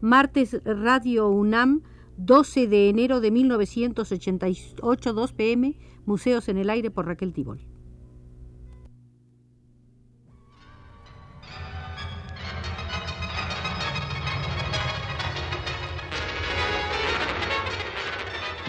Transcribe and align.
Martes 0.00 0.60
Radio 0.64 1.28
UNAM, 1.28 1.82
12 2.16 2.68
de 2.68 2.88
enero 2.88 3.20
de 3.20 3.30
1988, 3.30 5.12
2 5.12 5.32
pm, 5.32 5.76
Museos 6.06 6.48
en 6.48 6.58
el 6.58 6.70
Aire 6.70 6.90
por 6.90 7.06
Raquel 7.06 7.32
Tibol. 7.32 7.60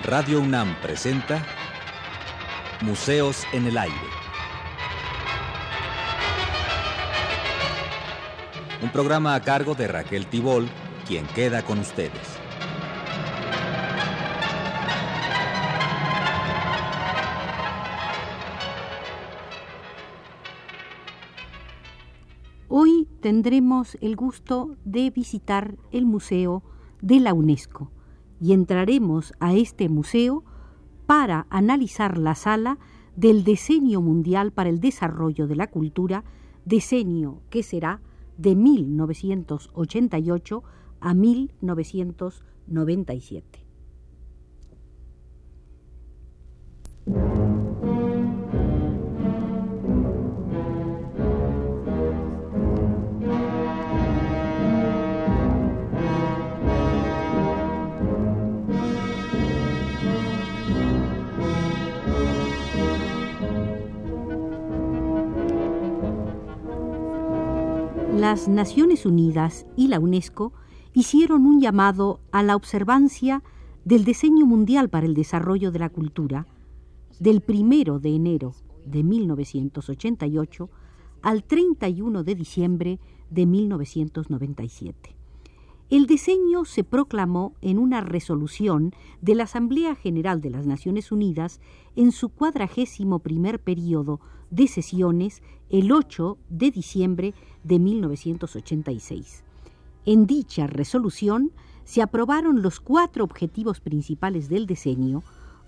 Radio 0.03 0.41
UNAM 0.41 0.75
presenta 0.81 1.45
Museos 2.81 3.43
en 3.53 3.67
el 3.67 3.77
Aire. 3.77 3.95
Un 8.81 8.89
programa 8.91 9.35
a 9.35 9.41
cargo 9.41 9.75
de 9.75 9.87
Raquel 9.87 10.25
Tibol, 10.25 10.67
quien 11.09 11.25
queda 11.33 11.63
con 11.63 11.79
ustedes. 11.79 12.37
Hoy 22.67 23.07
tendremos 23.21 23.97
el 24.01 24.15
gusto 24.15 24.75
de 24.85 25.09
visitar 25.09 25.79
el 25.91 26.05
Museo 26.05 26.61
de 27.01 27.19
la 27.19 27.33
UNESCO 27.33 27.89
y 28.39 28.53
entraremos 28.53 29.33
a 29.39 29.55
este 29.55 29.89
museo 29.89 30.43
para 31.07 31.47
analizar 31.49 32.19
la 32.19 32.35
sala 32.35 32.77
del 33.15 33.43
Diseño 33.43 33.99
Mundial 33.99 34.51
para 34.51 34.69
el 34.69 34.79
Desarrollo 34.79 35.47
de 35.47 35.55
la 35.55 35.71
Cultura, 35.71 36.23
diseño 36.65 37.41
que 37.49 37.63
será 37.63 37.99
de 38.37 38.55
1988 38.55 40.63
a 41.01 41.13
1997. 41.13 43.59
las 68.19 68.47
Naciones 68.47 69.07
Unidas 69.07 69.65
y 69.75 69.87
la 69.87 69.99
UNESCO 69.99 70.53
hicieron 70.93 71.45
un 71.45 71.61
llamado 71.61 72.19
a 72.31 72.43
la 72.43 72.55
observancia 72.55 73.43
del 73.85 74.03
Diseño 74.03 74.45
Mundial 74.45 74.89
para 74.89 75.05
el 75.05 75.13
Desarrollo 75.13 75.71
de 75.71 75.79
la 75.79 75.89
Cultura 75.89 76.47
del 77.19 77.43
1 77.47 77.99
de 77.99 78.15
enero 78.15 78.53
de 78.85 79.03
1988 79.03 80.69
al 81.21 81.43
31 81.43 82.23
de 82.23 82.35
diciembre 82.35 82.99
de 83.29 83.45
1997. 83.45 85.15
El 85.89 86.05
diseño 86.05 86.65
se 86.65 86.83
proclamó 86.83 87.55
en 87.61 87.79
una 87.79 88.01
resolución 88.01 88.93
de 89.21 89.33
la 89.33 89.45
Asamblea 89.45 89.95
General 89.95 90.39
de 90.39 90.51
las 90.51 90.67
Naciones 90.67 91.11
Unidas 91.11 91.59
en 91.95 92.11
su 92.11 92.29
cuadragésimo 92.29 93.19
primer 93.19 93.59
periodo 93.59 94.19
de 94.51 94.67
sesiones 94.67 95.41
el 95.69 95.91
8 95.91 96.37
de 96.49 96.71
diciembre 96.71 97.33
de 97.63 97.79
1986. 97.79 99.43
En 100.09 100.25
dicha 100.25 100.65
resolución 100.65 101.51
se 101.83 102.01
aprobaron 102.01 102.63
los 102.63 102.79
cuatro 102.79 103.23
objetivos 103.23 103.79
principales 103.79 104.49
del 104.49 104.65
diseño, 104.65 105.21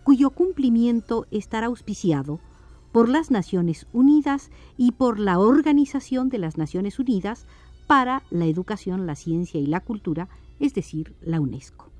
cuyo 0.03 0.31
cumplimiento 0.31 1.27
estará 1.29 1.67
auspiciado 1.67 2.39
por 2.91 3.07
las 3.07 3.29
Naciones 3.29 3.85
Unidas 3.93 4.49
y 4.77 4.93
por 4.93 5.19
la 5.19 5.37
Organización 5.37 6.29
de 6.29 6.39
las 6.39 6.57
Naciones 6.57 6.97
Unidas 6.97 7.45
para 7.85 8.23
la 8.31 8.45
Educación, 8.45 9.05
la 9.05 9.13
Ciencia 9.13 9.59
y 9.59 9.67
la 9.67 9.81
Cultura, 9.81 10.27
es 10.59 10.73
decir, 10.73 11.13
la 11.21 11.39
UNESCO. 11.39 11.91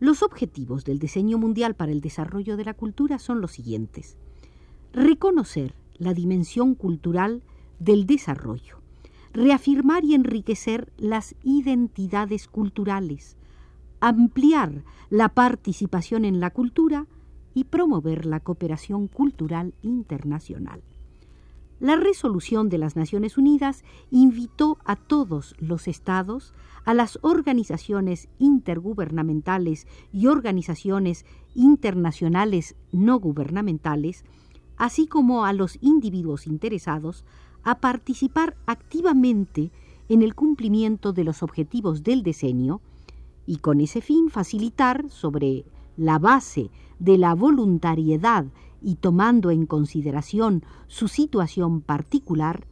Los 0.00 0.22
objetivos 0.22 0.84
del 0.84 0.98
diseño 0.98 1.38
mundial 1.38 1.74
para 1.76 1.92
el 1.92 2.02
desarrollo 2.02 2.58
de 2.58 2.66
la 2.66 2.74
cultura 2.74 3.18
son 3.18 3.40
los 3.40 3.52
siguientes. 3.52 4.18
Reconocer 4.92 5.74
la 5.96 6.12
dimensión 6.12 6.74
cultural 6.74 7.42
del 7.78 8.04
desarrollo, 8.04 8.83
reafirmar 9.34 10.04
y 10.04 10.14
enriquecer 10.14 10.92
las 10.96 11.34
identidades 11.42 12.46
culturales, 12.46 13.36
ampliar 14.00 14.84
la 15.10 15.28
participación 15.28 16.24
en 16.24 16.38
la 16.38 16.50
cultura 16.50 17.06
y 17.52 17.64
promover 17.64 18.26
la 18.26 18.40
cooperación 18.40 19.08
cultural 19.08 19.74
internacional. 19.82 20.82
La 21.80 21.96
resolución 21.96 22.68
de 22.68 22.78
las 22.78 22.94
Naciones 22.94 23.36
Unidas 23.36 23.84
invitó 24.10 24.78
a 24.84 24.94
todos 24.94 25.56
los 25.58 25.88
estados, 25.88 26.54
a 26.84 26.94
las 26.94 27.18
organizaciones 27.22 28.28
intergubernamentales 28.38 29.88
y 30.12 30.28
organizaciones 30.28 31.26
internacionales 31.54 32.76
no 32.92 33.18
gubernamentales, 33.18 34.24
así 34.76 35.08
como 35.08 35.44
a 35.44 35.52
los 35.52 35.78
individuos 35.80 36.46
interesados, 36.46 37.24
a 37.64 37.80
participar 37.80 38.56
activamente 38.66 39.70
en 40.08 40.22
el 40.22 40.34
cumplimiento 40.34 41.12
de 41.12 41.24
los 41.24 41.42
objetivos 41.42 42.02
del 42.02 42.22
diseño 42.22 42.80
y 43.46 43.56
con 43.56 43.80
ese 43.80 44.00
fin 44.00 44.30
facilitar 44.30 45.08
sobre 45.10 45.64
la 45.96 46.18
base 46.18 46.70
de 46.98 47.18
la 47.18 47.34
voluntariedad 47.34 48.46
y 48.82 48.96
tomando 48.96 49.50
en 49.50 49.66
consideración 49.66 50.62
su 50.88 51.08
situación 51.08 51.80
particular, 51.80 52.66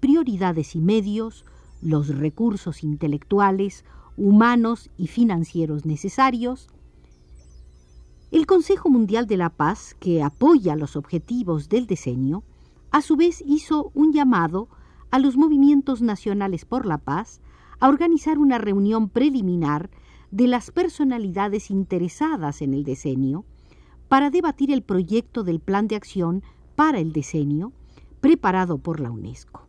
prioridades 0.00 0.76
y 0.76 0.80
medios, 0.80 1.44
los 1.80 2.08
recursos 2.08 2.82
intelectuales, 2.84 3.84
humanos 4.16 4.90
y 4.98 5.06
financieros 5.06 5.86
necesarios, 5.86 6.68
el 8.32 8.46
Consejo 8.46 8.90
Mundial 8.90 9.26
de 9.26 9.36
la 9.36 9.50
Paz, 9.50 9.96
que 9.98 10.22
apoya 10.22 10.76
los 10.76 10.96
objetivos 10.96 11.68
del 11.68 11.86
diseño, 11.86 12.42
a 12.90 13.02
su 13.02 13.16
vez 13.16 13.42
hizo 13.46 13.90
un 13.94 14.12
llamado 14.12 14.68
a 15.10 15.18
los 15.18 15.36
movimientos 15.36 16.02
nacionales 16.02 16.64
por 16.64 16.86
la 16.86 16.98
paz 16.98 17.40
a 17.80 17.88
organizar 17.88 18.38
una 18.38 18.58
reunión 18.58 19.08
preliminar 19.08 19.90
de 20.30 20.46
las 20.46 20.70
personalidades 20.70 21.70
interesadas 21.70 22.62
en 22.62 22.74
el 22.74 22.84
diseño 22.84 23.44
para 24.08 24.30
debatir 24.30 24.70
el 24.70 24.82
proyecto 24.82 25.44
del 25.44 25.60
Plan 25.60 25.88
de 25.88 25.96
Acción 25.96 26.42
para 26.74 26.98
el 26.98 27.12
Diseño 27.12 27.72
preparado 28.20 28.78
por 28.78 29.00
la 29.00 29.10
UNESCO. 29.10 29.66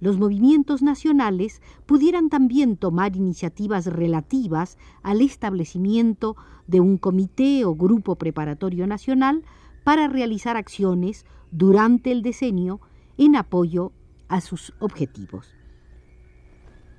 Los 0.00 0.16
movimientos 0.16 0.80
nacionales 0.80 1.60
pudieran 1.84 2.28
también 2.28 2.76
tomar 2.76 3.16
iniciativas 3.16 3.86
relativas 3.86 4.78
al 5.02 5.20
establecimiento 5.20 6.36
de 6.68 6.80
un 6.80 6.98
comité 6.98 7.64
o 7.64 7.74
grupo 7.74 8.14
preparatorio 8.14 8.86
nacional 8.86 9.42
para 9.88 10.06
realizar 10.06 10.58
acciones 10.58 11.24
durante 11.50 12.12
el 12.12 12.20
diseño 12.20 12.78
en 13.16 13.36
apoyo 13.36 13.92
a 14.28 14.42
sus 14.42 14.74
objetivos. 14.80 15.54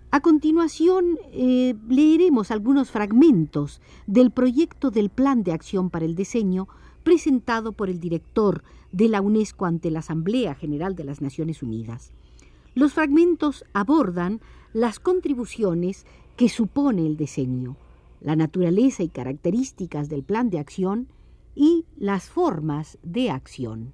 A 0.10 0.22
continuación, 0.22 1.20
eh, 1.32 1.76
leeremos 1.88 2.50
algunos 2.50 2.90
fragmentos 2.90 3.80
del 4.08 4.32
proyecto 4.32 4.90
del 4.90 5.12
Plan 5.12 5.44
de 5.44 5.52
Acción 5.52 5.92
para 5.92 6.04
el 6.04 6.16
Diseño 6.16 6.68
presentado 7.04 7.74
por 7.74 7.92
el 7.92 8.00
director 8.00 8.64
de 8.92 9.08
la 9.08 9.22
UNESCO 9.22 9.68
ante 9.68 9.92
la 9.92 10.00
Asamblea 10.00 10.56
General 10.56 10.96
de 10.96 11.04
las 11.04 11.22
Naciones 11.22 11.62
Unidas. 11.62 12.12
Los 12.74 12.94
fragmentos 12.94 13.66
abordan 13.74 14.42
las 14.74 15.00
contribuciones 15.00 16.08
que 16.36 16.50
supone 16.50 17.06
el 17.06 17.18
diseño, 17.18 17.78
la 18.20 18.36
naturaleza 18.36 19.04
y 19.04 19.10
características 19.10 20.10
del 20.10 20.24
plan 20.24 20.50
de 20.50 20.58
acción 20.58 21.08
y 21.60 21.86
las 21.98 22.30
formas 22.30 22.98
de 23.04 23.30
acción. 23.32 23.94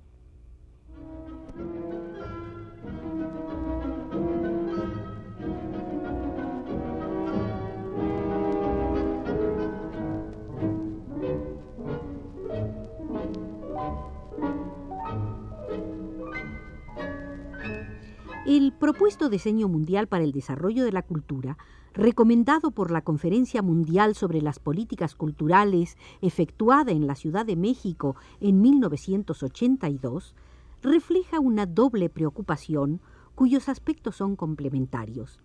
El 18.46 18.74
propuesto 18.74 19.28
diseño 19.28 19.68
mundial 19.68 20.08
para 20.08 20.24
el 20.24 20.32
desarrollo 20.32 20.86
de 20.86 20.92
la 20.92 21.02
cultura, 21.02 21.58
recomendado 21.96 22.70
por 22.70 22.92
la 22.92 23.02
Conferencia 23.02 23.64
Mundial 23.64 24.14
sobre 24.14 24.40
las 24.40 24.60
Políticas 24.60 25.16
Culturales 25.16 25.98
efectuada 26.22 26.92
en 26.92 27.08
la 27.08 27.16
Ciudad 27.16 27.44
de 27.44 27.56
México 27.56 28.16
en 28.40 28.62
1982, 28.62 30.36
refleja 30.84 31.40
una 31.40 31.66
doble 31.66 32.08
preocupación 32.08 33.02
cuyos 33.34 33.68
aspectos 33.68 34.18
son 34.18 34.36
complementarios. 34.36 35.40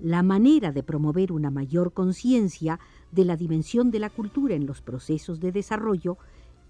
la 0.00 0.24
manera 0.24 0.72
de 0.72 0.82
promover 0.82 1.30
una 1.30 1.52
mayor 1.52 1.92
conciencia 1.92 2.80
de 3.12 3.24
la 3.24 3.36
dimensión 3.36 3.92
de 3.92 4.00
la 4.00 4.10
cultura 4.10 4.56
en 4.56 4.66
los 4.66 4.82
procesos 4.82 5.38
de 5.38 5.52
desarrollo 5.52 6.18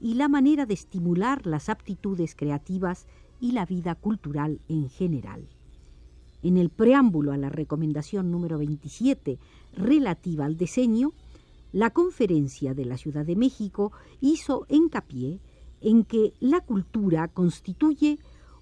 y 0.00 0.14
la 0.14 0.28
manera 0.28 0.66
de 0.66 0.74
estimular 0.74 1.46
las 1.46 1.70
aptitudes 1.70 2.34
creativas 2.34 3.06
y 3.40 3.52
la 3.52 3.64
vida 3.64 3.94
cultural 3.94 4.60
en 4.68 4.90
general. 4.90 5.48
En 6.42 6.56
el 6.56 6.70
preámbulo 6.70 7.32
a 7.32 7.36
la 7.36 7.48
recomendación 7.48 8.30
número 8.30 8.58
27 8.58 9.38
relativa 9.74 10.44
al 10.44 10.56
diseño, 10.56 11.12
la 11.72 11.90
conferencia 11.90 12.74
de 12.74 12.84
la 12.84 12.98
Ciudad 12.98 13.24
de 13.24 13.36
México 13.36 13.92
hizo 14.20 14.66
hincapié 14.68 15.40
en 15.80 16.04
que 16.04 16.34
la 16.40 16.60
cultura 16.60 17.28
constituye 17.28 18.18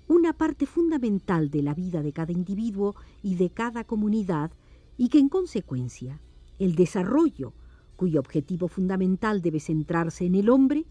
una 0.08 0.32
parte 0.32 0.66
fundamental 0.66 1.50
de 1.50 1.62
la 1.62 1.74
vida 1.74 2.02
de 2.02 2.12
cada 2.12 2.32
individuo 2.32 2.94
y 3.22 3.36
de 3.36 3.50
cada 3.50 3.84
comunidad 3.84 4.50
y 4.98 5.08
que 5.08 5.18
en 5.18 5.28
consecuencia 5.28 6.20
el 6.58 6.74
desarrollo, 6.74 7.54
cuyo 7.96 8.20
objetivo 8.20 8.68
fundamental 8.68 9.40
debe 9.40 9.60
centrarse 9.60 10.26
en 10.26 10.34
el 10.34 10.50
hombre, 10.50 10.84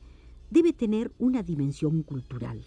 debe 0.50 0.74
tener 0.74 1.12
una 1.20 1.44
dimensión 1.44 2.02
cultural. 2.02 2.66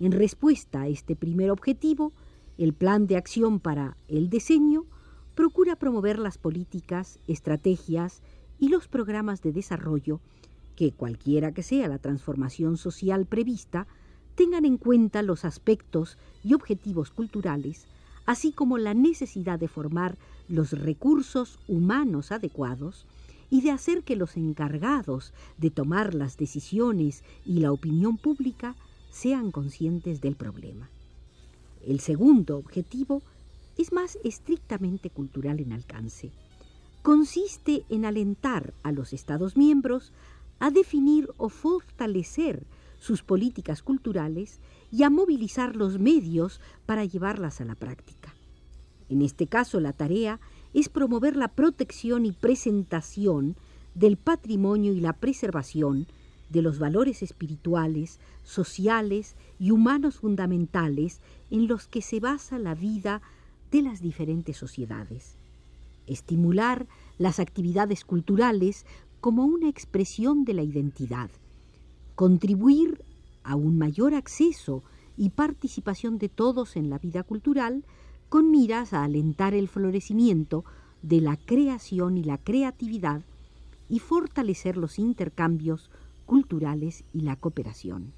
En 0.00 0.12
respuesta 0.12 0.82
a 0.82 0.88
este 0.88 1.16
primer 1.16 1.50
objetivo, 1.50 2.12
el 2.58 2.72
plan 2.72 3.06
de 3.06 3.16
acción 3.16 3.60
para 3.60 3.96
el 4.08 4.28
diseño 4.28 4.84
procura 5.34 5.76
promover 5.76 6.18
las 6.18 6.38
políticas, 6.38 7.18
estrategias 7.26 8.22
y 8.58 8.68
los 8.68 8.88
programas 8.88 9.42
de 9.42 9.52
desarrollo 9.52 10.20
que, 10.76 10.92
cualquiera 10.92 11.52
que 11.52 11.62
sea 11.62 11.88
la 11.88 11.98
transformación 11.98 12.76
social 12.76 13.26
prevista, 13.26 13.86
tengan 14.34 14.64
en 14.64 14.78
cuenta 14.78 15.22
los 15.22 15.44
aspectos 15.44 16.18
y 16.42 16.54
objetivos 16.54 17.10
culturales, 17.10 17.86
así 18.26 18.52
como 18.52 18.78
la 18.78 18.94
necesidad 18.94 19.58
de 19.58 19.68
formar 19.68 20.16
los 20.48 20.72
recursos 20.72 21.58
humanos 21.68 22.32
adecuados 22.32 23.06
y 23.50 23.60
de 23.60 23.70
hacer 23.70 24.02
que 24.02 24.16
los 24.16 24.36
encargados 24.36 25.34
de 25.58 25.70
tomar 25.70 26.14
las 26.14 26.36
decisiones 26.36 27.22
y 27.44 27.60
la 27.60 27.72
opinión 27.72 28.16
pública 28.16 28.76
sean 29.10 29.50
conscientes 29.50 30.20
del 30.20 30.36
problema. 30.36 30.88
El 31.86 32.00
segundo 32.00 32.58
objetivo 32.58 33.22
es 33.76 33.92
más 33.92 34.18
estrictamente 34.24 35.10
cultural 35.10 35.60
en 35.60 35.72
alcance 35.72 36.32
consiste 37.02 37.84
en 37.88 38.04
alentar 38.04 38.72
a 38.82 38.92
los 38.92 39.12
Estados 39.12 39.56
miembros 39.56 40.12
a 40.60 40.70
definir 40.70 41.28
o 41.36 41.48
fortalecer 41.48 42.64
sus 43.00 43.22
políticas 43.22 43.82
culturales 43.82 44.60
y 44.92 45.02
a 45.02 45.10
movilizar 45.10 45.74
los 45.74 45.98
medios 45.98 46.60
para 46.86 47.04
llevarlas 47.04 47.60
a 47.60 47.64
la 47.64 47.74
práctica. 47.74 48.34
En 49.08 49.22
este 49.22 49.48
caso, 49.48 49.80
la 49.80 49.92
tarea 49.92 50.38
es 50.72 50.88
promover 50.88 51.36
la 51.36 51.48
protección 51.48 52.24
y 52.24 52.32
presentación 52.32 53.56
del 53.94 54.16
patrimonio 54.16 54.92
y 54.92 55.00
la 55.00 55.14
preservación 55.14 56.06
de 56.52 56.62
los 56.62 56.78
valores 56.78 57.22
espirituales, 57.22 58.20
sociales 58.44 59.34
y 59.58 59.70
humanos 59.70 60.16
fundamentales 60.16 61.20
en 61.50 61.66
los 61.66 61.86
que 61.86 62.02
se 62.02 62.20
basa 62.20 62.58
la 62.58 62.74
vida 62.74 63.22
de 63.70 63.82
las 63.82 64.00
diferentes 64.02 64.56
sociedades. 64.56 65.36
Estimular 66.06 66.86
las 67.18 67.40
actividades 67.40 68.04
culturales 68.04 68.84
como 69.20 69.46
una 69.46 69.68
expresión 69.68 70.44
de 70.44 70.52
la 70.54 70.62
identidad, 70.62 71.30
contribuir 72.14 73.02
a 73.44 73.56
un 73.56 73.78
mayor 73.78 74.14
acceso 74.14 74.82
y 75.16 75.30
participación 75.30 76.18
de 76.18 76.28
todos 76.28 76.76
en 76.76 76.90
la 76.90 76.98
vida 76.98 77.22
cultural 77.22 77.84
con 78.28 78.50
miras 78.50 78.92
a 78.92 79.04
alentar 79.04 79.54
el 79.54 79.68
florecimiento 79.68 80.64
de 81.02 81.20
la 81.20 81.36
creación 81.36 82.18
y 82.18 82.24
la 82.24 82.38
creatividad 82.38 83.22
y 83.88 83.98
fortalecer 83.98 84.76
los 84.76 84.98
intercambios 84.98 85.90
culturales 86.22 87.04
y 87.12 87.20
la 87.20 87.36
cooperación. 87.36 88.12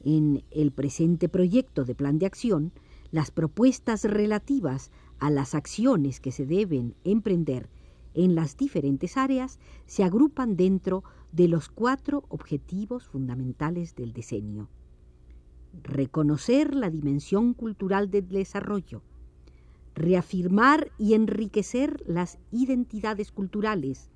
En 0.00 0.44
el 0.50 0.70
presente 0.70 1.28
proyecto 1.28 1.84
de 1.84 1.94
plan 1.94 2.18
de 2.18 2.26
acción, 2.26 2.72
las 3.10 3.30
propuestas 3.30 4.04
relativas 4.04 4.90
a 5.18 5.30
las 5.30 5.54
acciones 5.54 6.20
que 6.20 6.32
se 6.32 6.46
deben 6.46 6.94
emprender 7.04 7.68
en 8.14 8.34
las 8.34 8.56
diferentes 8.56 9.16
áreas 9.16 9.58
se 9.86 10.04
agrupan 10.04 10.56
dentro 10.56 11.04
de 11.32 11.48
los 11.48 11.68
cuatro 11.68 12.24
objetivos 12.28 13.06
fundamentales 13.08 13.96
del 13.96 14.12
diseño. 14.12 14.68
Reconocer 15.82 16.74
la 16.74 16.90
dimensión 16.90 17.54
cultural 17.54 18.10
del 18.10 18.28
desarrollo, 18.28 19.02
reafirmar 19.94 20.92
y 20.96 21.14
enriquecer 21.14 22.02
las 22.06 22.38
identidades 22.52 23.32
culturales, 23.32 24.10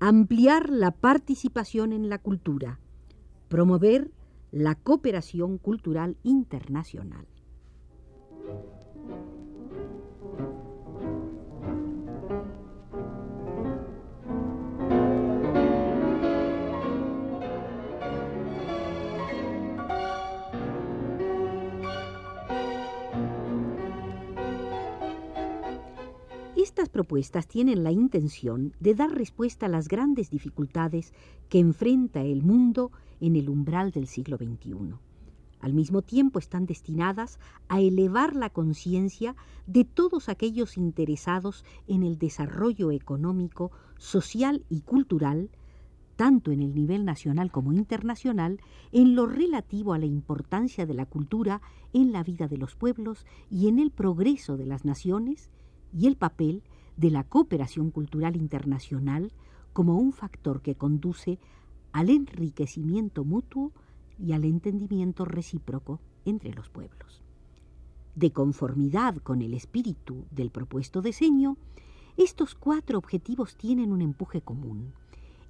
ampliar 0.00 0.70
la 0.70 0.92
participación 0.92 1.92
en 1.92 2.08
la 2.08 2.18
cultura, 2.18 2.80
promover 3.48 4.10
la 4.50 4.74
cooperación 4.74 5.58
cultural 5.58 6.16
internacional. 6.22 7.26
Estas 26.70 26.88
propuestas 26.88 27.48
tienen 27.48 27.82
la 27.82 27.90
intención 27.90 28.74
de 28.78 28.94
dar 28.94 29.10
respuesta 29.10 29.66
a 29.66 29.68
las 29.68 29.88
grandes 29.88 30.30
dificultades 30.30 31.12
que 31.48 31.58
enfrenta 31.58 32.22
el 32.22 32.44
mundo 32.44 32.92
en 33.20 33.34
el 33.34 33.50
umbral 33.50 33.90
del 33.90 34.06
siglo 34.06 34.36
XXI. 34.36 34.94
Al 35.58 35.74
mismo 35.74 36.02
tiempo 36.02 36.38
están 36.38 36.66
destinadas 36.66 37.40
a 37.66 37.80
elevar 37.80 38.36
la 38.36 38.50
conciencia 38.50 39.34
de 39.66 39.84
todos 39.84 40.28
aquellos 40.28 40.76
interesados 40.76 41.64
en 41.88 42.04
el 42.04 42.18
desarrollo 42.18 42.92
económico, 42.92 43.72
social 43.98 44.64
y 44.68 44.82
cultural, 44.82 45.50
tanto 46.14 46.52
en 46.52 46.62
el 46.62 46.72
nivel 46.72 47.04
nacional 47.04 47.50
como 47.50 47.72
internacional, 47.72 48.60
en 48.92 49.16
lo 49.16 49.26
relativo 49.26 49.92
a 49.92 49.98
la 49.98 50.06
importancia 50.06 50.86
de 50.86 50.94
la 50.94 51.06
cultura 51.06 51.62
en 51.92 52.12
la 52.12 52.22
vida 52.22 52.46
de 52.46 52.58
los 52.58 52.76
pueblos 52.76 53.26
y 53.50 53.66
en 53.66 53.80
el 53.80 53.90
progreso 53.90 54.56
de 54.56 54.66
las 54.66 54.84
naciones, 54.84 55.50
y 55.96 56.06
el 56.06 56.16
papel 56.16 56.62
de 56.96 57.10
la 57.10 57.24
cooperación 57.24 57.90
cultural 57.90 58.36
internacional 58.36 59.32
como 59.72 59.98
un 59.98 60.12
factor 60.12 60.62
que 60.62 60.74
conduce 60.74 61.38
al 61.92 62.10
enriquecimiento 62.10 63.24
mutuo 63.24 63.72
y 64.18 64.32
al 64.32 64.44
entendimiento 64.44 65.24
recíproco 65.24 66.00
entre 66.24 66.52
los 66.52 66.68
pueblos. 66.68 67.22
De 68.14 68.32
conformidad 68.32 69.16
con 69.16 69.40
el 69.40 69.54
espíritu 69.54 70.24
del 70.30 70.50
propuesto 70.50 71.00
diseño, 71.00 71.56
estos 72.16 72.54
cuatro 72.54 72.98
objetivos 72.98 73.56
tienen 73.56 73.92
un 73.92 74.02
empuje 74.02 74.42
común. 74.42 74.92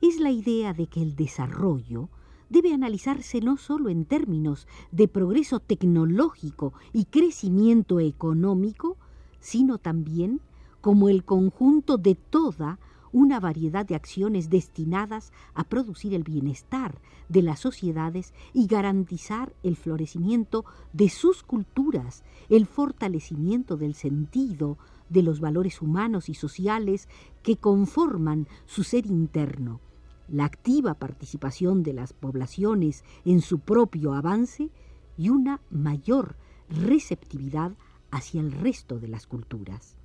Es 0.01 0.21
la 0.21 0.31
idea 0.31 0.73
de 0.73 0.87
que 0.87 1.03
el 1.03 1.17
desarrollo 1.17 2.09
debe 2.49 2.73
analizarse 2.73 3.41
no 3.41 3.57
solo 3.57 3.89
en 3.89 4.05
términos 4.05 4.67
de 4.93 5.09
progreso 5.09 5.61
tecnológico 5.61 6.75
y 6.93 7.07
crecimiento 7.07 8.01
económico, 8.01 8.99
sino 9.41 9.79
también 9.79 10.41
como 10.81 11.09
el 11.09 11.25
conjunto 11.25 11.99
de 11.99 12.15
toda 12.15 12.79
una 13.13 13.41
variedad 13.41 13.85
de 13.85 13.95
acciones 13.95 14.51
destinadas 14.51 15.33
a 15.55 15.65
producir 15.65 16.15
el 16.15 16.23
bienestar 16.23 17.01
de 17.29 17.43
las 17.43 17.61
sociedades 17.61 18.33
y 18.53 18.67
garantizar 18.67 19.53
el 19.63 19.77
florecimiento 19.77 20.65
de 20.93 21.09
sus 21.09 21.43
culturas, 21.43 22.23
el 22.49 22.67
fortalecimiento 22.67 23.77
del 23.77 23.95
sentido 23.95 24.79
de 25.09 25.23
los 25.23 25.41
valores 25.41 25.83
humanos 25.83 26.29
y 26.29 26.35
sociales 26.35 27.09
que 27.43 27.57
conforman 27.57 28.47
su 28.67 28.85
ser 28.85 29.07
interno, 29.07 29.81
la 30.29 30.45
activa 30.45 30.95
participación 30.95 31.83
de 31.83 31.93
las 31.93 32.13
poblaciones 32.13 33.05
en 33.25 33.41
su 33.41 33.59
propio 33.59 34.15
avance 34.15 34.71
y 35.17 35.31
una 35.31 35.61
mayor 35.71 36.37
receptividad 36.69 37.73
hacia 38.11 38.41
el 38.41 38.53
resto 38.53 38.99
de 38.99 39.09
las 39.09 39.27
culturas. 39.27 39.97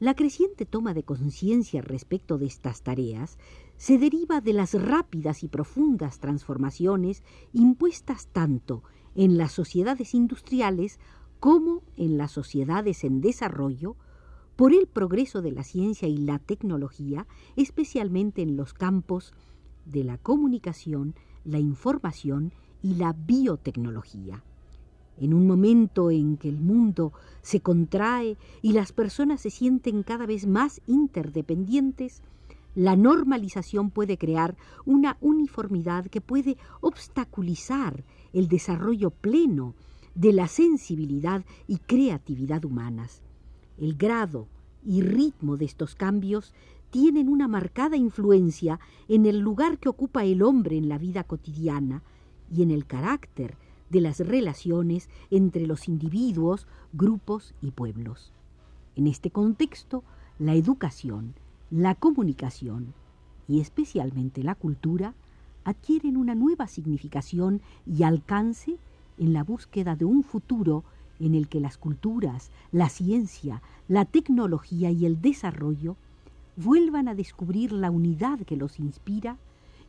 La 0.00 0.14
creciente 0.14 0.66
toma 0.66 0.94
de 0.94 1.04
conciencia 1.04 1.80
respecto 1.80 2.36
de 2.36 2.46
estas 2.46 2.82
tareas 2.82 3.38
se 3.76 3.98
deriva 3.98 4.40
de 4.40 4.52
las 4.52 4.74
rápidas 4.74 5.44
y 5.44 5.48
profundas 5.48 6.18
transformaciones 6.18 7.22
impuestas 7.52 8.26
tanto 8.26 8.82
en 9.14 9.38
las 9.38 9.52
sociedades 9.52 10.14
industriales 10.14 10.98
como 11.38 11.82
en 11.96 12.18
las 12.18 12.32
sociedades 12.32 13.04
en 13.04 13.20
desarrollo 13.20 13.96
por 14.56 14.72
el 14.72 14.86
progreso 14.86 15.42
de 15.42 15.52
la 15.52 15.64
ciencia 15.64 16.08
y 16.08 16.16
la 16.16 16.38
tecnología, 16.38 17.26
especialmente 17.56 18.42
en 18.42 18.56
los 18.56 18.74
campos 18.74 19.32
de 19.84 20.04
la 20.04 20.18
comunicación, 20.18 21.14
la 21.44 21.58
información 21.58 22.52
y 22.82 22.94
la 22.94 23.12
biotecnología. 23.12 24.42
En 25.18 25.34
un 25.34 25.46
momento 25.46 26.10
en 26.10 26.36
que 26.36 26.48
el 26.48 26.58
mundo 26.58 27.12
se 27.42 27.60
contrae 27.60 28.36
y 28.62 28.72
las 28.72 28.92
personas 28.92 29.40
se 29.40 29.50
sienten 29.50 30.02
cada 30.02 30.26
vez 30.26 30.46
más 30.46 30.80
interdependientes, 30.86 32.22
la 32.74 32.96
normalización 32.96 33.90
puede 33.90 34.16
crear 34.16 34.56
una 34.86 35.18
uniformidad 35.20 36.06
que 36.06 36.20
puede 36.20 36.56
obstaculizar 36.80 38.04
el 38.32 38.48
desarrollo 38.48 39.10
pleno 39.10 39.74
de 40.14 40.32
la 40.32 40.48
sensibilidad 40.48 41.44
y 41.66 41.78
creatividad 41.78 42.64
humanas. 42.64 43.22
El 43.78 43.96
grado 43.96 44.48
y 44.84 45.02
ritmo 45.02 45.56
de 45.56 45.66
estos 45.66 45.94
cambios 45.94 46.54
tienen 46.90 47.28
una 47.28 47.48
marcada 47.48 47.96
influencia 47.96 48.80
en 49.08 49.26
el 49.26 49.38
lugar 49.38 49.78
que 49.78 49.88
ocupa 49.88 50.24
el 50.24 50.42
hombre 50.42 50.76
en 50.76 50.88
la 50.88 50.98
vida 50.98 51.24
cotidiana 51.24 52.02
y 52.50 52.62
en 52.62 52.70
el 52.70 52.86
carácter 52.86 53.56
de 53.92 54.00
las 54.00 54.18
relaciones 54.20 55.08
entre 55.30 55.66
los 55.66 55.86
individuos, 55.86 56.66
grupos 56.94 57.54
y 57.60 57.70
pueblos. 57.70 58.32
En 58.96 59.06
este 59.06 59.30
contexto, 59.30 60.02
la 60.38 60.54
educación, 60.54 61.34
la 61.70 61.94
comunicación 61.94 62.94
y 63.46 63.60
especialmente 63.60 64.42
la 64.42 64.54
cultura 64.54 65.14
adquieren 65.64 66.16
una 66.16 66.34
nueva 66.34 66.66
significación 66.66 67.60
y 67.86 68.02
alcance 68.02 68.78
en 69.18 69.34
la 69.34 69.44
búsqueda 69.44 69.94
de 69.94 70.06
un 70.06 70.24
futuro 70.24 70.84
en 71.20 71.34
el 71.34 71.48
que 71.48 71.60
las 71.60 71.76
culturas, 71.76 72.50
la 72.72 72.88
ciencia, 72.88 73.62
la 73.88 74.06
tecnología 74.06 74.90
y 74.90 75.04
el 75.04 75.20
desarrollo 75.20 75.96
vuelvan 76.56 77.08
a 77.08 77.14
descubrir 77.14 77.72
la 77.72 77.90
unidad 77.90 78.40
que 78.40 78.56
los 78.56 78.80
inspira 78.80 79.36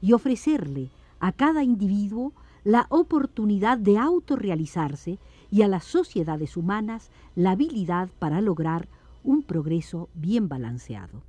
y 0.01 0.11
ofrecerle 0.11 0.89
a 1.21 1.31
cada 1.31 1.63
individuo 1.63 2.33
la 2.63 2.87
oportunidad 2.89 3.77
de 3.77 3.97
autorrealizarse 3.97 5.19
y 5.51 5.61
a 5.61 5.67
las 5.67 5.83
sociedades 5.83 6.57
humanas 6.57 7.11
la 7.35 7.51
habilidad 7.51 8.09
para 8.19 8.41
lograr 8.41 8.87
un 9.23 9.43
progreso 9.43 10.09
bien 10.13 10.47
balanceado. 10.47 11.23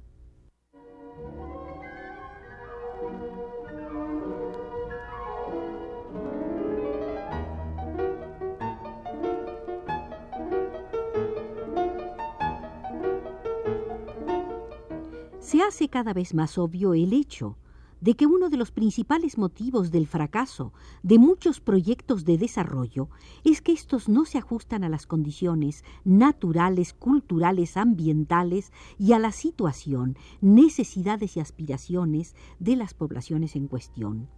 Se 15.38 15.62
hace 15.62 15.88
cada 15.88 16.12
vez 16.12 16.34
más 16.34 16.58
obvio 16.58 16.94
el 16.94 17.12
hecho 17.12 17.56
de 18.04 18.16
que 18.16 18.26
uno 18.26 18.50
de 18.50 18.58
los 18.58 18.70
principales 18.70 19.38
motivos 19.38 19.90
del 19.90 20.06
fracaso 20.06 20.74
de 21.02 21.18
muchos 21.18 21.60
proyectos 21.60 22.26
de 22.26 22.36
desarrollo 22.36 23.08
es 23.44 23.62
que 23.62 23.72
estos 23.72 24.10
no 24.10 24.26
se 24.26 24.36
ajustan 24.36 24.84
a 24.84 24.90
las 24.90 25.06
condiciones 25.06 25.84
naturales, 26.04 26.92
culturales, 26.92 27.78
ambientales 27.78 28.74
y 28.98 29.14
a 29.14 29.18
la 29.18 29.32
situación, 29.32 30.18
necesidades 30.42 31.38
y 31.38 31.40
aspiraciones 31.40 32.36
de 32.58 32.76
las 32.76 32.92
poblaciones 32.92 33.56
en 33.56 33.68
cuestión. 33.68 34.28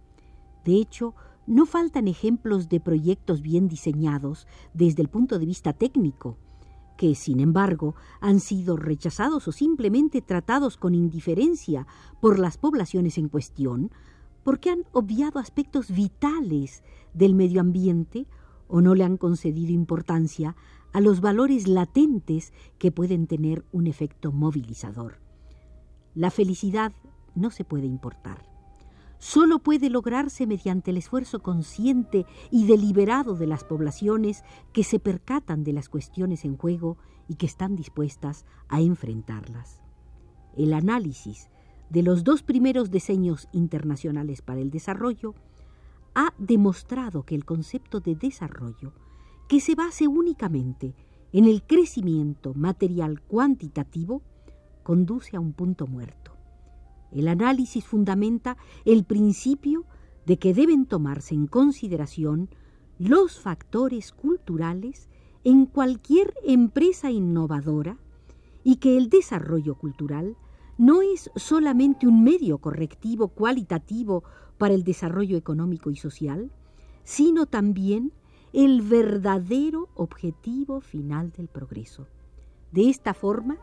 De 0.63 0.75
hecho, 0.75 1.13
no 1.45 1.65
faltan 1.65 2.07
ejemplos 2.07 2.69
de 2.69 2.79
proyectos 2.79 3.41
bien 3.41 3.67
diseñados 3.67 4.47
desde 4.73 5.01
el 5.01 5.09
punto 5.09 5.39
de 5.39 5.45
vista 5.45 5.73
técnico, 5.73 6.37
que, 6.97 7.15
sin 7.15 7.39
embargo, 7.39 7.95
han 8.19 8.39
sido 8.39 8.75
rechazados 8.75 9.47
o 9.47 9.51
simplemente 9.51 10.21
tratados 10.21 10.75
con 10.75 10.95
indiferencia 10.95 11.87
por 12.19 12.39
las 12.39 12.57
poblaciones 12.57 13.17
en 13.17 13.29
cuestión, 13.29 13.91
porque 14.43 14.69
han 14.69 14.83
obviado 14.91 15.39
aspectos 15.39 15.91
vitales 15.91 16.83
del 17.13 17.35
medio 17.35 17.61
ambiente 17.61 18.27
o 18.67 18.81
no 18.81 18.95
le 18.95 19.03
han 19.03 19.17
concedido 19.17 19.71
importancia 19.71 20.55
a 20.91 20.99
los 20.99 21.21
valores 21.21 21.67
latentes 21.67 22.51
que 22.79 22.91
pueden 22.91 23.27
tener 23.27 23.63
un 23.71 23.87
efecto 23.87 24.31
movilizador. 24.31 25.19
La 26.15 26.31
felicidad 26.31 26.91
no 27.35 27.51
se 27.51 27.63
puede 27.63 27.85
importar 27.85 28.56
solo 29.19 29.59
puede 29.59 29.89
lograrse 29.89 30.45
mediante 30.45 30.91
el 30.91 30.97
esfuerzo 30.97 31.41
consciente 31.41 32.25
y 32.51 32.67
deliberado 32.67 33.35
de 33.35 33.47
las 33.47 33.63
poblaciones 33.63 34.43
que 34.73 34.83
se 34.83 34.99
percatan 34.99 35.63
de 35.63 35.73
las 35.73 35.89
cuestiones 35.89 36.45
en 36.45 36.57
juego 36.57 36.97
y 37.27 37.35
que 37.35 37.45
están 37.45 37.75
dispuestas 37.75 38.45
a 38.69 38.81
enfrentarlas. 38.81 39.81
El 40.55 40.73
análisis 40.73 41.49
de 41.89 42.03
los 42.03 42.23
dos 42.23 42.43
primeros 42.43 42.91
diseños 42.91 43.47
internacionales 43.51 44.41
para 44.41 44.59
el 44.59 44.71
desarrollo 44.71 45.35
ha 46.15 46.33
demostrado 46.37 47.23
que 47.23 47.35
el 47.35 47.45
concepto 47.45 47.99
de 47.99 48.15
desarrollo, 48.15 48.93
que 49.47 49.59
se 49.59 49.75
base 49.75 50.07
únicamente 50.07 50.95
en 51.31 51.45
el 51.45 51.63
crecimiento 51.63 52.53
material 52.53 53.21
cuantitativo, 53.21 54.21
conduce 54.83 55.35
a 55.35 55.39
un 55.39 55.53
punto 55.53 55.85
muerto. 55.85 56.36
El 57.11 57.27
análisis 57.27 57.85
fundamenta 57.85 58.57
el 58.85 59.03
principio 59.03 59.85
de 60.25 60.37
que 60.37 60.53
deben 60.53 60.85
tomarse 60.85 61.33
en 61.33 61.47
consideración 61.47 62.49
los 62.99 63.39
factores 63.39 64.11
culturales 64.11 65.07
en 65.43 65.65
cualquier 65.65 66.33
empresa 66.43 67.11
innovadora 67.11 67.97
y 68.63 68.77
que 68.77 68.97
el 68.97 69.09
desarrollo 69.09 69.75
cultural 69.75 70.35
no 70.77 71.01
es 71.01 71.31
solamente 71.35 72.07
un 72.07 72.23
medio 72.23 72.57
correctivo 72.57 73.29
cualitativo 73.29 74.23
para 74.57 74.73
el 74.73 74.83
desarrollo 74.83 75.37
económico 75.37 75.89
y 75.89 75.95
social, 75.95 76.51
sino 77.03 77.45
también 77.45 78.11
el 78.53 78.81
verdadero 78.81 79.89
objetivo 79.95 80.81
final 80.81 81.31
del 81.31 81.47
progreso. 81.47 82.07
De 82.71 82.89
esta 82.89 83.13
forma, 83.13 83.57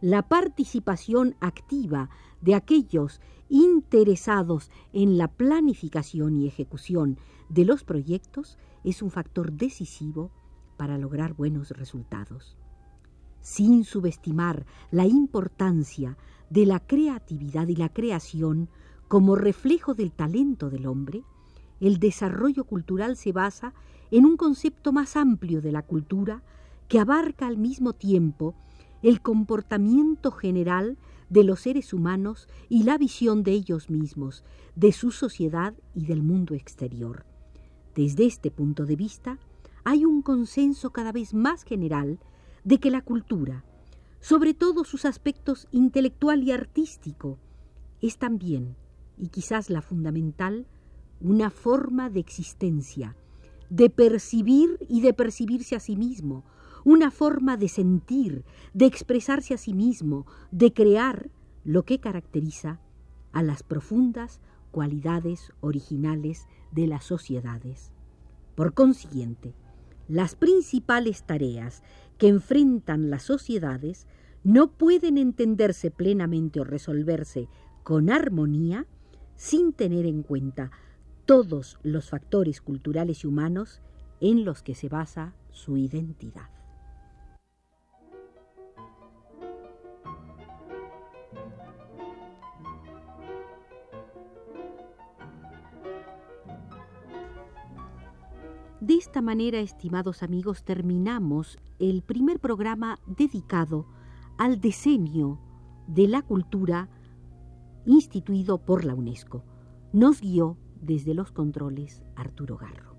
la 0.00 0.22
participación 0.22 1.34
activa 1.40 2.10
de 2.40 2.54
aquellos 2.54 3.20
interesados 3.48 4.70
en 4.92 5.18
la 5.18 5.28
planificación 5.28 6.36
y 6.36 6.46
ejecución 6.46 7.18
de 7.48 7.64
los 7.64 7.82
proyectos 7.82 8.58
es 8.84 9.02
un 9.02 9.10
factor 9.10 9.52
decisivo 9.52 10.30
para 10.76 10.98
lograr 10.98 11.34
buenos 11.34 11.70
resultados. 11.72 12.56
Sin 13.40 13.84
subestimar 13.84 14.66
la 14.90 15.06
importancia 15.06 16.16
de 16.50 16.66
la 16.66 16.80
creatividad 16.80 17.66
y 17.68 17.76
la 17.76 17.88
creación 17.88 18.68
como 19.08 19.36
reflejo 19.36 19.94
del 19.94 20.12
talento 20.12 20.70
del 20.70 20.86
hombre, 20.86 21.24
el 21.80 21.98
desarrollo 21.98 22.64
cultural 22.64 23.16
se 23.16 23.32
basa 23.32 23.72
en 24.10 24.24
un 24.26 24.36
concepto 24.36 24.92
más 24.92 25.16
amplio 25.16 25.60
de 25.60 25.72
la 25.72 25.82
cultura 25.82 26.42
que 26.88 26.98
abarca 26.98 27.46
al 27.46 27.58
mismo 27.58 27.92
tiempo 27.92 28.54
el 29.02 29.20
comportamiento 29.20 30.30
general 30.30 30.98
de 31.28 31.44
los 31.44 31.60
seres 31.60 31.92
humanos 31.92 32.48
y 32.68 32.84
la 32.84 32.98
visión 32.98 33.42
de 33.42 33.52
ellos 33.52 33.90
mismos, 33.90 34.44
de 34.74 34.92
su 34.92 35.10
sociedad 35.10 35.74
y 35.94 36.06
del 36.06 36.22
mundo 36.22 36.54
exterior. 36.54 37.24
Desde 37.94 38.26
este 38.26 38.50
punto 38.50 38.86
de 38.86 38.96
vista, 38.96 39.38
hay 39.84 40.04
un 40.04 40.22
consenso 40.22 40.90
cada 40.90 41.12
vez 41.12 41.34
más 41.34 41.64
general 41.64 42.18
de 42.64 42.78
que 42.78 42.90
la 42.90 43.02
cultura, 43.02 43.64
sobre 44.20 44.54
todo 44.54 44.84
sus 44.84 45.04
aspectos 45.04 45.68
intelectual 45.70 46.42
y 46.42 46.52
artístico, 46.52 47.38
es 48.00 48.18
también, 48.18 48.76
y 49.16 49.28
quizás 49.28 49.70
la 49.70 49.82
fundamental, 49.82 50.66
una 51.20 51.50
forma 51.50 52.10
de 52.10 52.20
existencia, 52.20 53.16
de 53.70 53.90
percibir 53.90 54.78
y 54.88 55.00
de 55.00 55.12
percibirse 55.12 55.76
a 55.76 55.80
sí 55.80 55.96
mismo, 55.96 56.44
una 56.88 57.10
forma 57.10 57.58
de 57.58 57.68
sentir, 57.68 58.46
de 58.72 58.86
expresarse 58.86 59.52
a 59.52 59.58
sí 59.58 59.74
mismo, 59.74 60.24
de 60.50 60.72
crear 60.72 61.28
lo 61.62 61.82
que 61.82 62.00
caracteriza 62.00 62.80
a 63.30 63.42
las 63.42 63.62
profundas 63.62 64.40
cualidades 64.70 65.52
originales 65.60 66.46
de 66.72 66.86
las 66.86 67.04
sociedades. 67.04 67.92
Por 68.54 68.72
consiguiente, 68.72 69.52
las 70.08 70.34
principales 70.34 71.24
tareas 71.24 71.82
que 72.16 72.28
enfrentan 72.28 73.10
las 73.10 73.24
sociedades 73.24 74.06
no 74.42 74.68
pueden 74.72 75.18
entenderse 75.18 75.90
plenamente 75.90 76.58
o 76.58 76.64
resolverse 76.64 77.48
con 77.82 78.08
armonía 78.08 78.86
sin 79.34 79.74
tener 79.74 80.06
en 80.06 80.22
cuenta 80.22 80.70
todos 81.26 81.78
los 81.82 82.08
factores 82.08 82.62
culturales 82.62 83.24
y 83.24 83.26
humanos 83.26 83.82
en 84.22 84.46
los 84.46 84.62
que 84.62 84.74
se 84.74 84.88
basa 84.88 85.34
su 85.50 85.76
identidad. 85.76 86.57
De 98.80 98.94
esta 98.94 99.20
manera, 99.20 99.58
estimados 99.58 100.22
amigos, 100.22 100.62
terminamos 100.62 101.58
el 101.80 102.02
primer 102.02 102.38
programa 102.38 103.00
dedicado 103.06 103.86
al 104.38 104.60
diseño 104.60 105.40
de 105.88 106.06
la 106.06 106.22
cultura 106.22 106.88
instituido 107.86 108.58
por 108.64 108.84
la 108.84 108.94
UNESCO. 108.94 109.42
Nos 109.92 110.20
guió 110.20 110.58
desde 110.80 111.12
los 111.12 111.32
controles 111.32 112.04
Arturo 112.14 112.56
Garro. 112.56 112.96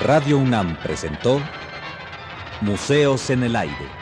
Radio 0.00 0.38
UNAM 0.38 0.76
presentó 0.82 1.38
Museos 2.62 3.30
en 3.30 3.44
el 3.44 3.54
Aire 3.54 4.01